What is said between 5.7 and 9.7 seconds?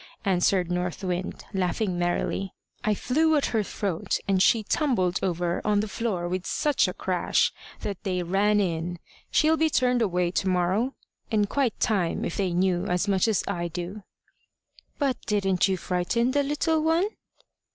the floor with such a crash that they ran in. She'll be